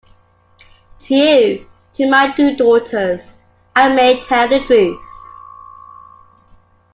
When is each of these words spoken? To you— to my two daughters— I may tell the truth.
To 1.01 1.13
you— 1.15 1.67
to 1.93 2.09
my 2.09 2.31
two 2.31 2.55
daughters— 2.55 3.33
I 3.75 3.87
may 3.93 4.19
tell 4.23 4.47
the 4.47 4.59
truth. 4.59 4.99